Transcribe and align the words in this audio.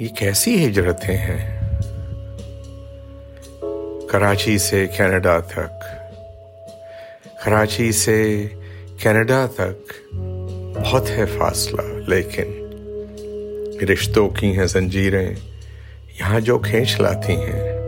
یہ 0.00 0.08
کیسی 0.08 0.66
ہجرتیں 0.66 1.16
ہیں؟ 1.16 1.60
کراچی 4.08 4.58
سے 4.58 4.86
کینیڈا 4.96 5.40
تک۔ 5.40 5.82
کراچی 7.44 7.92
سے 7.92 8.46
کینیڈا 9.02 9.46
تک۔ 9.54 9.92
بہت 10.80 11.10
ہے 11.10 11.24
فاصلہ، 11.38 11.82
لیکن 12.06 12.66
رشتوں 13.92 14.30
کی 14.30 14.58
ہیں 14.58 14.66
زنجیریں 14.66 15.34
یہاں 16.20 16.40
جو 16.40 16.58
کھینچ 16.58 17.00
لاتی 17.00 17.32
ہیں۔ 17.32 17.78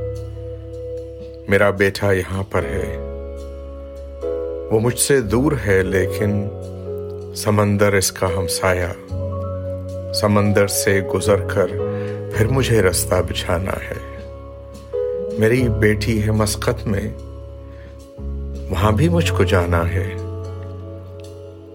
میرا 1.49 1.71
بیٹا 1.71 2.13
یہاں 2.13 2.43
پر 2.43 2.63
ہے۔ 2.63 2.97
وہ 4.71 4.81
مجھ 4.81 4.99
سے 4.99 5.21
دور 5.21 5.53
ہے، 5.67 5.83
لیکن 5.83 6.49
سمندر 7.37 7.93
اس 7.93 8.13
کا 8.13 8.27
ہمسایا 8.37 8.93
سمندر 10.15 10.67
سے 10.67 11.01
گزر 11.01 11.37
کر 11.37 11.67
پھر 12.35 12.47
مجھے 12.47 12.83
رستہ 12.83 13.15
بچھانا 13.29 13.73
ہے۔ 13.73 14.13
میری 15.39 15.69
بیٹی 15.69 16.23
ہے 16.23 16.31
مسقط 16.31 16.87
میں، 16.87 17.09
وہاں 18.71 18.93
بھی 18.93 19.09
مجھ 19.09 19.33
کو 19.33 19.45
جانا 19.45 19.89
ہے۔ 19.89 20.15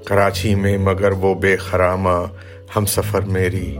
کراچی 0.06 0.56
میں 0.56 0.78
مگر 0.78 1.12
وہ 1.12 1.36
بے 1.36 1.56
خرامہ 1.56 2.26
ہم 2.76 2.86
سفر 2.86 3.22
میری۔ 3.22 3.78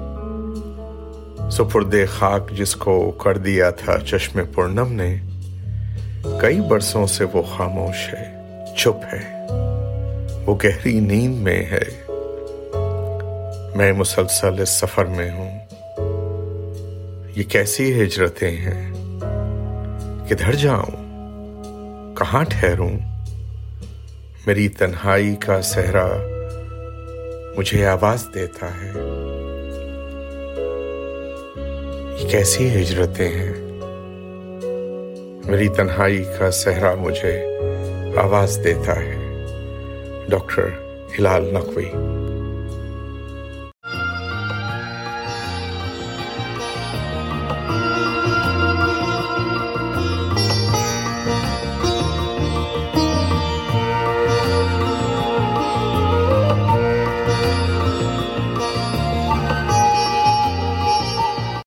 سپرد 1.52 1.96
خاک 2.10 2.52
جس 2.52 2.76
کو 2.76 3.12
کر 3.12 3.38
دیا 3.38 3.70
تھا 3.70 4.00
چشم 4.00 4.40
پورنم 4.56 4.92
نے، 4.92 5.16
کئی 6.42 6.62
برسوں 6.62 7.08
سے 7.08 7.26
وہ 7.34 7.42
خاموش 7.42 8.14
ہے، 8.14 8.36
چپ 8.78 9.14
ہے۔ 9.14 9.48
وہ 10.46 10.56
گہری 10.64 11.00
نیند 11.00 11.36
میں 11.42 11.66
ہے۔ 11.66 12.14
میں 13.76 13.94
مسلسل 13.94 14.62
اس 14.62 14.70
سفر 14.70 15.06
میں 15.06 15.32
ہوں۔ 15.32 15.67
یہ 17.38 17.44
کیسی 17.44 18.04
ہجرتیں 18.04 18.52
ہیں؟ 18.52 18.94
کدھر 20.30 20.56
جاؤں؟ 20.56 21.06
کہاں 22.16 22.44
ٹھہروں؟ 22.44 22.90
میری 24.48 24.70
تنہائی 24.70 25.36
کا 25.36 25.62
صحرا 25.62 26.08
مجھے 27.58 27.86
آواز 27.86 28.26
دیتا 28.34 28.68
ہے۔ 28.82 28.92
یہ 32.20 32.30
کیسی 32.30 32.82
ہجرتیں 32.82 33.30
ہیں؟ 33.30 33.54
میری 35.52 35.68
تنہائی 35.68 36.24
کا 36.40 36.52
صحرا 36.52 36.96
مجھے 36.96 37.46
آواز 38.18 38.60
دیتا 38.64 38.96
ہے۔ 38.96 39.46
ڈاکٹر 40.30 40.70
ہلال 41.20 41.54
نقوی۔ 41.54 41.92